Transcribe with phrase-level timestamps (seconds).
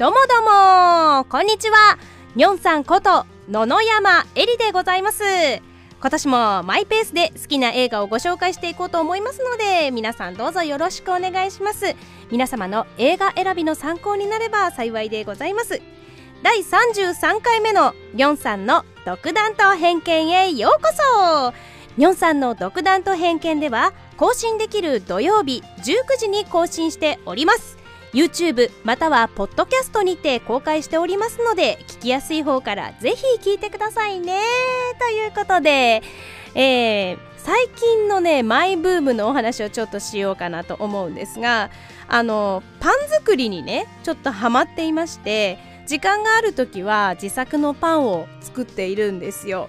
[0.00, 0.42] どうもどう
[1.18, 1.26] も。
[1.26, 1.98] こんにちは。
[2.34, 5.22] にょんさんこと野々山えりでございます。
[5.26, 11.94] 今年もマイペースで好きな映画をご紹介していこうと思いますので皆さんどうぞよろしくお願いします。
[12.30, 15.82] 皆様の映画選びの参考になれば幸いでございます。
[16.42, 21.52] 第33回目のにょんさんの独断と偏見へようこそ。
[21.98, 27.79] にょんさんの独断と偏見では更新できる土曜日19時に更新しております。
[28.12, 34.40] YouTube またはポッドキャストにて公開しておりますので聞きやすい方からぜひ聞いてくださいね。
[34.98, 36.02] ということで、
[36.54, 41.70] えー、最近のねマイブームのお話をちょっとしようかなと思うんですが
[42.08, 49.68] あのパン作りにねちょっとハマっていまして時間がある時は自作のパンを作っているんですよ。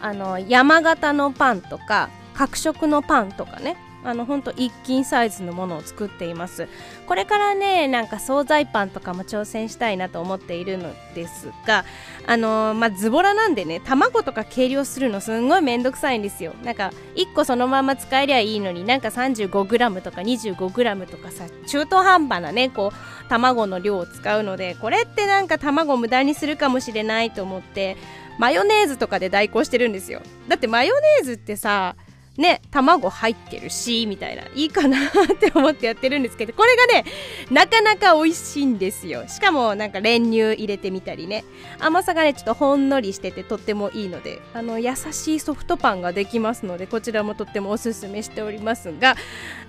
[0.00, 3.76] あの山形のパンとか角食のパンとかね。
[4.04, 6.68] あのほんと一斤サイズのものを作っています。
[7.06, 11.84] これからねなんか惣菜パンとかも挑戦したいなと思っているのですが
[12.26, 16.52] あのー、まあズボラなんでね卵とか計量するのすんごいめんどくさいんですよ。
[16.62, 27.96] なんか1個そのまま使えりゃいいのになんか 35g とか 25g とかさ中途半端なねこう卵の量を使うのでこれってなんか卵無駄にするかもしれないと思って
[28.38, 30.20] マヨネーズとかで代行してるんですよ。
[30.48, 31.96] だってマヨネーズってさ
[32.36, 37.04] ね卵入ってるしみたいないいかなって思ってやってるんですけどこれがね
[37.50, 39.28] なかなか美味しいんですよ。
[39.28, 41.44] しかもなんか練乳入れてみたりね。
[41.78, 49.16] 甘さがねちょっとほんのりしててとってもいいのであの優しいソフトパンができますのでこちらもとってもおすすめしておりますが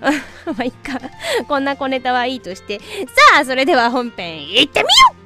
[0.46, 1.00] まあいいか。
[1.46, 2.78] こんな小ネタはいいとして。
[2.78, 2.84] さ
[3.40, 5.25] あそれでは本編いってみよう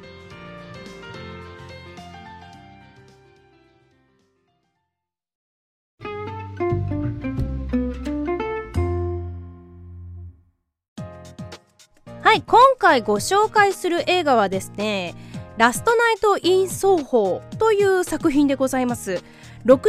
[12.31, 15.17] はい今回ご紹介する映画はですね
[15.59, 19.20] ラストナイト・イン・奏法という作品でございます。
[19.64, 19.83] 60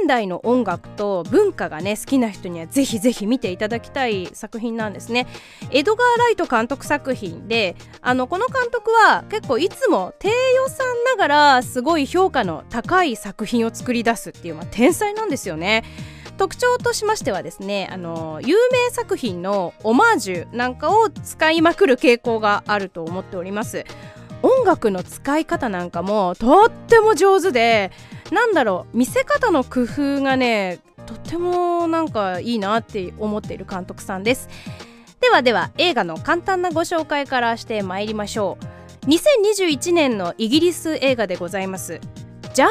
[0.00, 5.28] 年代の音楽と文化がね好きな人にはぜひぜひ見ていただきたい作品なんですね。
[5.70, 15.84] エドガー・ライト監督作品であのこの監督は結構いつも低予算ながらすごい評価の高い作品を作り出すっていう、まあ、天才なんですよね。
[16.36, 23.84] 特徴としましてはですねあの有名作品のオマージュなんかを使いまくる傾向があると思っております。
[24.42, 27.90] 音楽の使い方なんかもとっても上手で
[28.30, 34.48] なんだろう見せ方の工夫がねとってもなんかいいなって思っている監督さんです。
[35.20, 39.06] ではでは映画の簡単なご紹介からしてまいりましょう。
[39.06, 42.00] 2021年のイギリス映画でございます。
[42.52, 42.66] ジャ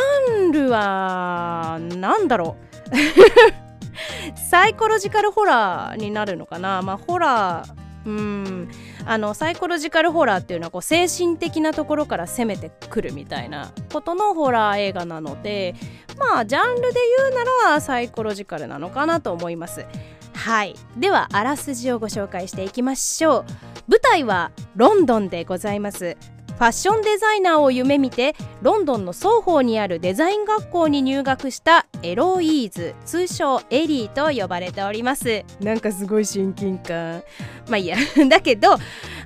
[0.48, 2.73] ンルは何だろう？
[4.50, 6.82] サイコロジカルホラーになるのかな？
[6.82, 7.74] まあホラー
[8.06, 8.70] うん。
[9.06, 15.76] あのサイコロジカルホラーっていうのはこう精神的なところから攻めてくるみたいなことのホラー映画なので
[16.18, 19.86] まあジャンルで言うならサイコロジカルなのかなと思います。
[20.34, 20.76] はい。
[20.98, 23.46] ではあらすじをご紹介していきましょう。
[23.88, 26.18] 舞台はロンドンでございます。
[26.56, 35.44] ファッションデザイナーを夢見てロンドンの双方にあるデザイン学校に入学したエロイーズ通称エリーと呼ばれております。
[35.60, 37.24] なんかすごい親近感。
[37.68, 37.98] まあいいや。
[38.30, 38.78] だけど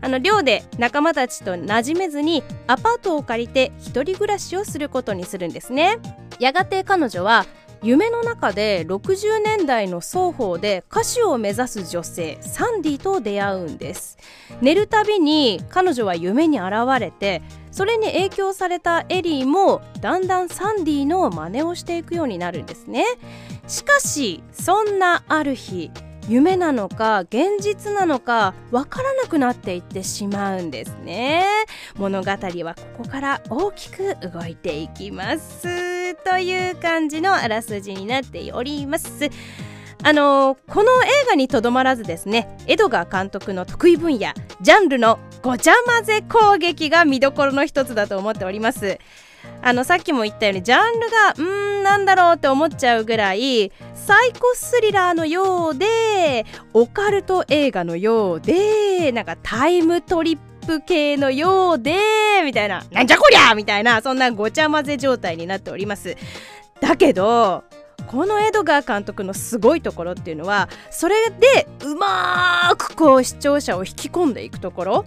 [0.01, 5.97] あの寮で仲間たちと馴染めずにアパートを借りて一人暮らしをすることにするんですね。
[6.39, 7.45] やがて彼女は
[7.83, 14.17] 夢の中で60年代の双方で歌手を目指す女性サンディと出会うんです。
[14.61, 23.05] 寝るたびに彼女は夢に現れてそれに影響されたエリーもだんだんサンディの真似をしていくようになるんですね。
[23.67, 25.91] しかしそんなある日
[26.27, 31.45] 夢なのか現実なのかわからなくなっていってしまうんですね。
[31.95, 35.96] 物語はここから大きく動いていきます。
[36.23, 39.29] という感じのあらすじになっております。
[40.03, 48.99] あのー、この映画にとどまらずですねエドガー監督の得意分野ジャンルのごちゃ混ぜ攻撃が見どころの一つだと思っております。
[49.61, 61.97] あのさっきも言ったようにジャンルがうーんなんだろうって思っちゃうぐらいサイコスリラーのようでオカルト映画のようでなんかタイムトリップ系のようで
[62.43, 62.83] みたいな。
[62.91, 64.01] なんじゃこりゃみたいな。
[64.01, 66.17] そんなごちゃ混ぜ状態になっております。
[66.81, 67.63] だけど
[68.05, 75.05] このエドガー監督のすごいところっていうのはそれでうまーくこう視聴者を引き込んでいくところ。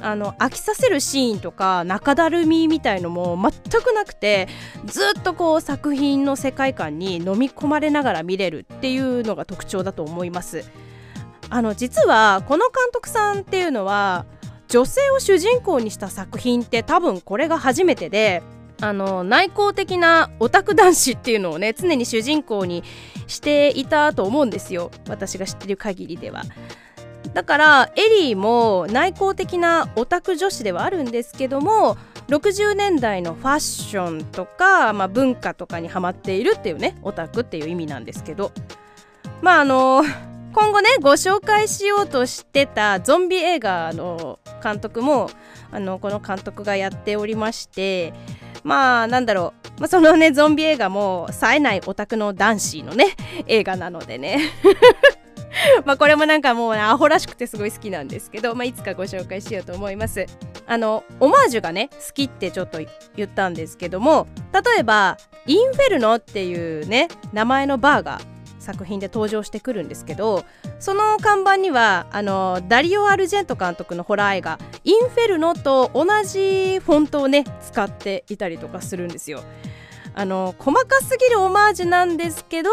[0.00, 4.48] あの飽きさせるシーンとか中だるみみたいのも全くなくて
[4.86, 10.64] ずっとこう作品の世界観に飲み込まれながら見れるっていうのが特徴だと思います。
[11.50, 14.24] あの実はこの監督さんっていうのは
[14.72, 18.42] 女性を主人公にした作品って多分これが初めてで
[18.80, 22.82] あの内向的なオタク男子っていうのをね常に主人公に
[23.26, 26.44] していたと思うんですよ私が知ってる限りでは。
[27.34, 31.96] だからエリーも内向的なオタク女子ではあるんですけども
[32.28, 38.52] 60年代のファッションとか、まあ、文化とかにハマっているっていうねオタクっていう意味なんですけど
[39.40, 40.02] まああの
[40.52, 45.30] 今後ねご紹介しようとしてたゾンビ映画の監督も
[45.70, 48.12] あのこの監督がやっておりまして
[48.62, 53.16] まあなんだろう、まあ、そのねゾンビ映画も冴えないオタクの男子のね
[53.46, 54.38] 映画なのでね。
[55.84, 60.24] まあこれもなんかもう、アホらしくてすごい好きなんですけど、まあ、いつかご紹介しようと思います。
[60.66, 62.78] あのオマージュがね好きってちょっと
[63.16, 68.20] 言ったんですけども例えばインフェルノっていうね名前のバーが
[68.62, 70.44] 作品で登場してくるんですけど
[70.78, 79.42] その看板にはあのダリオ・アルジェント監督のホラー映画「インフェルノ」と同じフォントをね使っていたりとかするんですよ。
[80.14, 82.70] あの細かすぎるオマージュなんですけど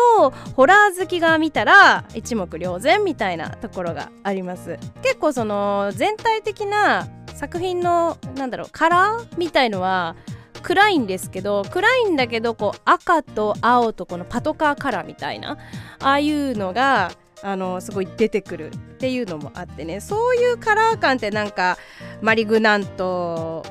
[0.56, 10.18] ホラー好きが見たら一目瞭然みたいなところがあります結構その全体的な作品のなんだろうカラーみたいのは
[10.60, 15.58] 暗いんですけど暗いんだけどこう赤と青とこのパトカーカラーみたいな
[16.00, 17.12] ああいうのが
[17.42, 21.78] あのすごい出てくるっていうのもあってねそういうカラー感ってなんか
[22.22, 23.64] マリグナント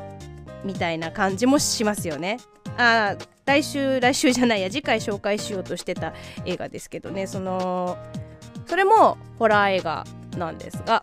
[0.64, 2.38] みたいな感じもしますよね。
[2.76, 6.12] あ来週来週じゃないや次回紹介しようとしてた
[6.44, 7.96] 映画ですけどねその
[8.67, 10.05] それもホラー映画
[10.37, 11.02] なんですが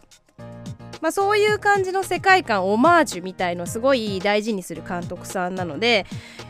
[1.06, 6.08] まあ、そういう感じの世界観オマージュみたいのすごい大事にする監督さんなので、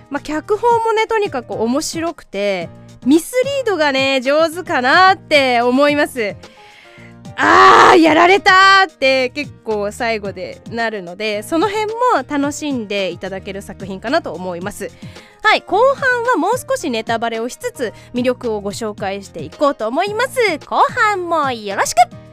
[0.10, 2.69] まあ、脚本もねとにかく面白くて
[3.06, 6.38] ミスリードがね上手かなって思います。
[7.36, 11.94] あーやられたって結構最後でなるのでその辺も
[12.25, 14.90] 楽しんでいただける作品かなと思います。
[15.44, 20.40] はい後半はもう少しネタバレをしつつ魅力をご紹介していこうと思います。
[20.66, 22.25] 後半もよろしく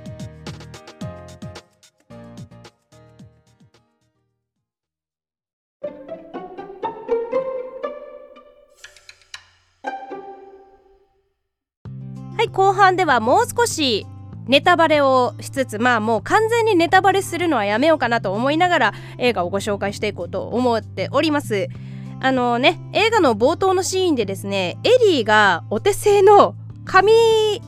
[12.52, 14.06] 後半ではもう少し
[14.46, 21.68] ネタバレをしつつまあもう完全にネタバレするのはやめようかなと思いながら映画をご紹介していこうと思っております。
[22.20, 26.54] あのね映画の冒頭のシーンでですねエリーがお手製の
[26.84, 27.12] 紙、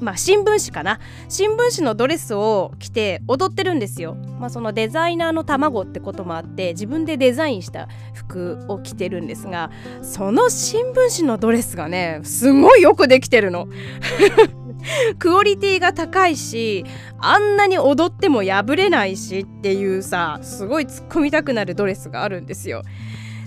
[0.01, 0.99] まあ、新聞紙かな？
[1.29, 9.71] 新聞紙のドレスを着て踊ってるんですよ、まあ、そのデザイナーの卵ってこともあって自分でデザインした服を着てるんですが
[10.03, 13.69] その新聞紙のドレスがねすごいよくできてるの。
[15.19, 16.85] クオリティが高いし
[17.19, 22.83] あんなに踊っても破れないしっていうさすごい突っ込みたくなるドレスがあるんですよ。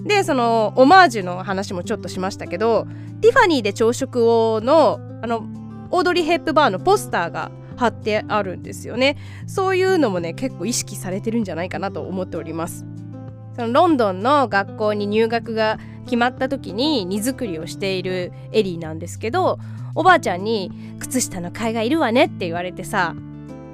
[0.03, 2.87] でそのオマージュの話もちょっとしましたけど
[3.21, 5.43] ティファニーで朝食をのあの
[5.89, 12.85] オードリー・ヘップバーのポスターが貼ってあるんですよねそういうのもね結構意識されてるんじゃないかなと思っております
[13.55, 19.59] そのロンドンの学校に入学が決まった時に荷造りをしているエリーなんですけど
[19.94, 23.15] おばあちゃんに「靴下の替えがいるわね」って言われてさ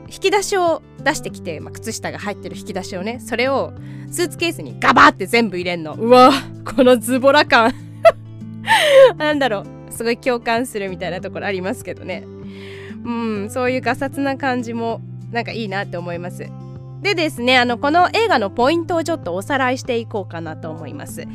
[0.08, 3.74] 引き出しを出してきて、まあ、靴下が入ってる引き出しをねそれを
[4.12, 5.94] スーツケースにガバって全部入れんの。
[5.94, 6.32] うわ。
[6.75, 7.74] このズボラ感。
[9.18, 9.92] なんだろう。
[9.92, 12.24] すごい共感するみたいなところありますけどね。
[13.04, 16.46] うんそういうガサツな感じもなんかいいなって思います。
[17.04, 21.28] でですねあのこの映画のポイントをちょっとおさらいしていこうかなと思います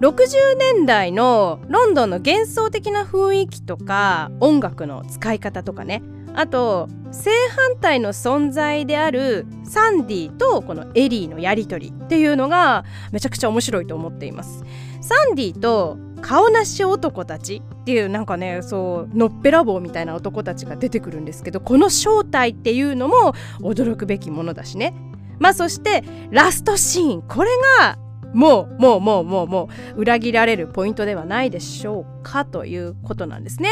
[0.00, 6.02] 60年代のロンドンの幻想的な雰囲気とか音楽の使い方とかね。
[6.34, 14.64] あと正反対の存在であるサンディとこのエリーのやり取りっていうのがめちゃくちゃ面白いと思っています。
[15.02, 24.94] サンディと顔なし男たちっていうなんかねそうのっぺらぼうみたいな男たちが出てくるんですけどこの正体っていうのも驚くべきものだしね。
[25.40, 27.22] まあそしてラストシーン。
[27.22, 27.98] これが
[28.32, 33.70] もうもうもうもうもう裏切られるポイントではないでしょうかということなんですね。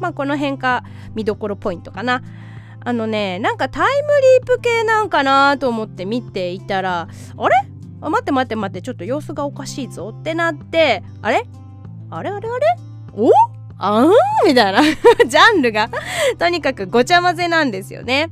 [0.00, 2.22] まあこの辺が見どころポイントかな。
[2.80, 4.08] あのねなんかタイム
[4.40, 7.56] リープ系なんかなと思って見ていたらあれ
[8.00, 11.44] あ待って待って待ってちょっと様子がおかしいぞってなってあれ
[12.08, 12.76] あれあれあれ
[13.14, 13.30] お
[13.78, 14.12] あん
[14.46, 15.90] みたいなジャンルが
[16.38, 18.30] とにかくごちゃ混ぜなんですよね。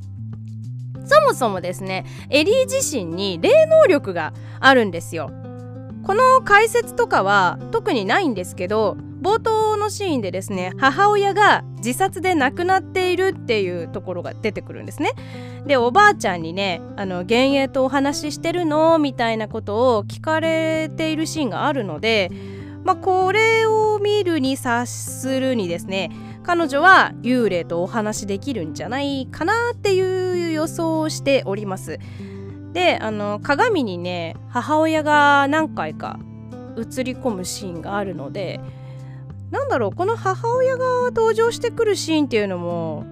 [1.05, 5.31] そもそもですねエリー自身に霊能力があるんですよ。
[6.07, 15.11] この解説とかは特にないんですけど冒頭のシーンでですね母親が自殺で亡くなっているっていうところが出てくるんですね
[15.67, 22.31] でおばあちゃんにね「あの幻影とお話ししてるの?」みたいなことを聞かれているシーンがあるので
[22.85, 26.13] まあこれを見るに察するにですね
[26.45, 31.99] 彼女は幽霊とお話しできるんじゃないかなっていう予想をしております
[32.77, 36.19] であの鏡にね母親が何回か
[36.77, 38.61] 映り込むシーンがあるので
[39.51, 43.07] なんだろうこの母親が登場してくるシーンっていうのも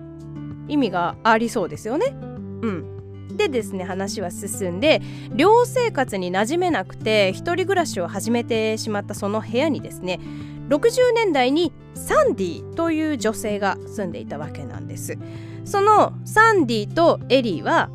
[0.68, 2.08] 意味がありそうですよね。
[2.08, 5.00] うん、でですね話は進んで
[5.32, 10.20] 寮生活に馴染めなくて一人暮らしを始めてしまったその部屋にですね
[10.68, 15.16] 60年代にサンディという女性が住んでいたわけなんです
[15.64, 17.88] そのサンディとエリーは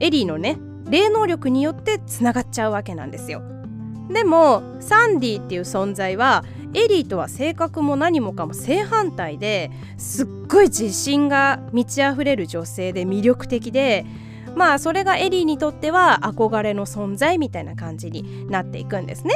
[0.00, 0.58] エリーのね
[0.92, 3.42] 霊能力によってつながっちゃうわけなんですよ
[4.10, 6.44] でもサンディっていう存在は
[6.74, 14.04] エリーとは性格も何もかも正反対ですっごい自信が満ち溢れる女性で魅力的で
[14.54, 19.34] まあそれがエリーにとっては憧れの存在みたいな感じになっていくんですね。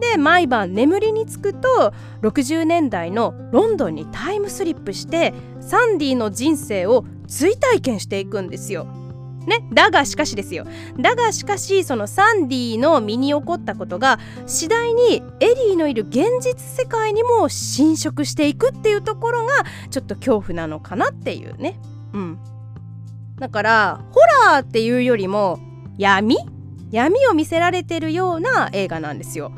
[0.00, 1.92] で毎晩眠りにつくと
[2.22, 8.86] 60年代のロンドンにタイムスリップしてサンディの人生を追体験していくんですよ。
[9.46, 10.66] ね、だがしかしですよ。
[10.98, 21.78] だがしかしそのサンディの身に起こったことが次第にエリーのいる現実世界にも侵食していくっていうところがちょっと恐怖なのかなっていうね。
[22.12, 22.38] うん。
[23.38, 24.20] だからホ
[24.50, 25.58] ラーっていうよりも
[25.98, 26.36] 闇？
[26.90, 29.52] 闇を見せられてるような映画なんですよ。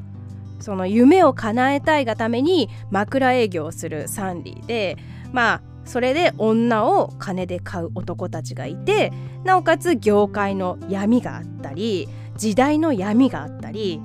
[0.60, 4.96] その夢を叶えたいがために枕営業をするサンディで
[5.32, 9.12] まあそれで女を金で買う男たちがいて
[9.44, 14.00] なおかつ業界の闇があったり時代の闇があったり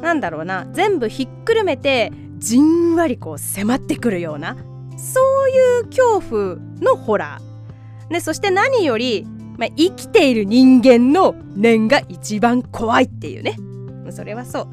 [0.00, 4.56] なんだろうな全部ひっくるめてじんわりこう迫ってくるような
[4.96, 13.56] そういう恐怖のホラー、ね、そして何より、まあ、生きている人間の念が一番怖いっていうね。
[14.10, 14.68] それはそう。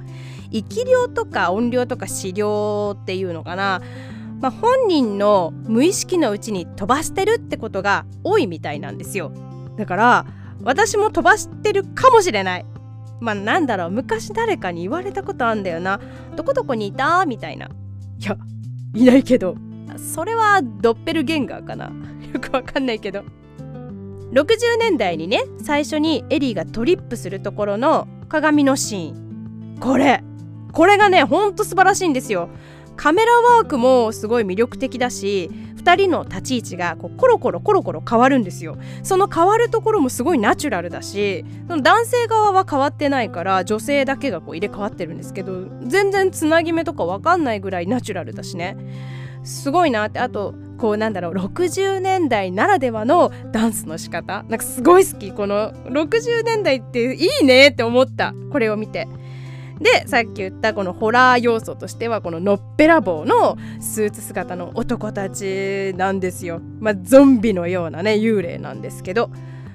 [0.51, 3.81] 生き量とか音量とか死量っていうのかな。
[4.45, 9.31] まあ、本人の無意識のうちに飛ばしてるってことが多いみたいなんですよ。
[9.75, 10.27] だから
[10.61, 12.65] 私も飛ばしてるかもしれない。
[13.19, 13.89] まあなんだろう。
[13.89, 15.99] 昔誰かに言われたことあんだよな。
[16.35, 17.69] どこどこにいたみたいな。
[18.19, 18.37] いや
[18.93, 19.55] いないけど。
[19.97, 21.85] それはドッペルゲンガーかな。
[22.31, 23.23] よくわかんないけど。
[24.31, 29.77] 60年代にね最初にエリーがトリップするところの鏡のシーン。
[29.79, 30.23] これ。
[30.71, 32.49] これがねほんと素晴らしいんですよ。
[32.95, 35.49] カメラワークもすごい魅力的だし
[35.85, 38.77] 2人の立ち位置がこうコロコロコロコロ変わるんですよ。
[39.03, 48.75] その変わるところもすごいナチュラルだしその男性側は変わってないから女性だけがこう入れ替わってるんですけど全然つなぎ目とか分かんないぐらいナチュラルだしね。
[49.43, 54.43] すごいなってあとこうなんだろう60年代ならではのダンスの仕方。
[54.49, 59.07] なんかすごい好きこの60年代っていいねって思ったこれを見て。
[59.79, 66.61] でさっき言ったこのホラー要素としてはこののっぺらぼうのスーツ姿の男たちなんですよ。
[66.79, 69.29] まあ、ゾンビのようなね幽霊なんですけど、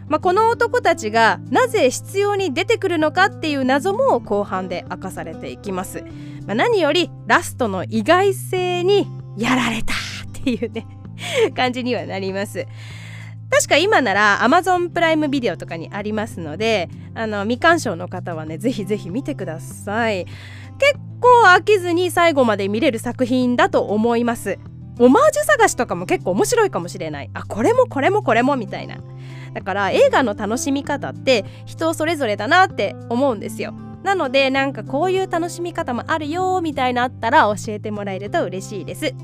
[0.08, 6.02] まあ、この男たちがなぜ必要に出てくるのかっていう謎も後半で明かされていきます。
[6.46, 10.86] まあ、何よりラストの意外性にやられたっていうね
[11.54, 12.66] 感じにはなります。
[13.50, 20.26] 確か今なら Amazon プライムビデオとかにありますのであの未鑑賞の方はねぜひぜひ見てください。
[20.78, 24.58] 結構飽きずに最後まで見れる作品だと思います。
[24.98, 27.30] オマージュ探しとかも結構面白いかもしれない。
[27.34, 28.98] あこれもこれもこれもみたいな。
[29.52, 33.74] だから映画の楽しみ方って人それぞれだなって思うんですよ。
[34.02, 39.14] なのでなんかこういう楽しみ方もあるよみたいなあったら教えてもらえると嬉しいです。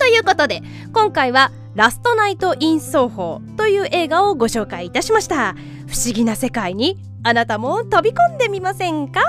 [0.00, 5.54] ということで今回はラストナイト・イン・奏法という映画をご紹介いたしました。
[5.86, 9.20] 不思議な世界にあなたも飛び込んでみませんか？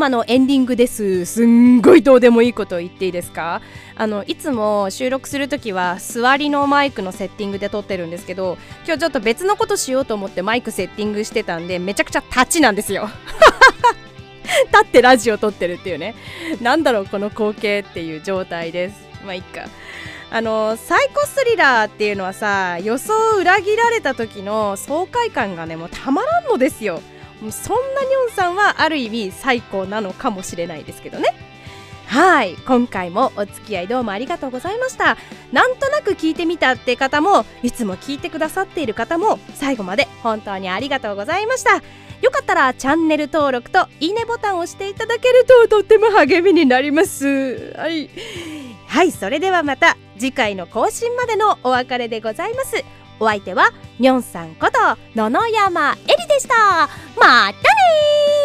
[0.00, 1.26] あっという間のエンディングです。
[1.26, 3.60] すんごいどうでもいいこと言っていいですか？
[3.96, 13.10] あのいつも収録する時は座りのマイクのセッティングで撮ってるんですけど今日ちょっと別のことしようと思ってマイクセッティングしてたんでめちゃくちゃ立ちなんですよ。
[14.72, 16.14] 立ってラジオ撮ってるっていうね。
[16.62, 18.94] なんだろうこの光景っていう状態です。
[19.24, 19.64] まあいっか。
[20.32, 27.02] あのサイコスリラーっていうのはさ予想を裏切られた時の爽快感がねもうたまらんのですよ。
[27.50, 31.34] そんなニョンさんはある意味最高なのかもしれないですけどね。
[32.06, 32.56] はい。
[32.66, 35.16] 今回もお付き合いどうもありがとうございました。
[35.52, 41.76] なんとなく聞いてみたって方もいつも聞いてくださっている方も最後まで本当にありがとうございました。
[42.20, 47.72] よかったらチャンネル登録といいねボタンを押していただけるととっても励みになります。
[47.76, 48.10] はい。
[48.88, 49.12] はい。
[49.12, 52.84] それではまた次回の更新までのお別れでございます。
[53.20, 54.78] お相手はにょんさんこと
[55.14, 56.88] 野々山えりでした。
[57.18, 58.39] またね